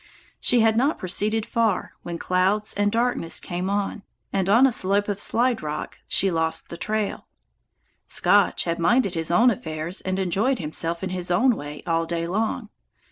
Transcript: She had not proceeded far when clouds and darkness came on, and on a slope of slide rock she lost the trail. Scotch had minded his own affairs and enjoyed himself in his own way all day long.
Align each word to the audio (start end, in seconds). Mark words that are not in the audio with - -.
She 0.39 0.61
had 0.61 0.77
not 0.77 0.97
proceeded 0.97 1.45
far 1.45 1.93
when 2.01 2.17
clouds 2.17 2.73
and 2.73 2.91
darkness 2.91 3.39
came 3.39 3.69
on, 3.69 4.01
and 4.33 4.49
on 4.49 4.65
a 4.65 4.71
slope 4.71 5.07
of 5.07 5.21
slide 5.21 5.61
rock 5.61 5.99
she 6.07 6.31
lost 6.31 6.69
the 6.69 6.75
trail. 6.77 7.27
Scotch 8.07 8.63
had 8.63 8.79
minded 8.79 9.13
his 9.13 9.29
own 9.29 9.51
affairs 9.51 10.01
and 10.01 10.17
enjoyed 10.17 10.57
himself 10.57 11.03
in 11.03 11.11
his 11.11 11.29
own 11.29 11.55
way 11.55 11.83
all 11.85 12.07
day 12.07 12.25
long. 12.25 12.69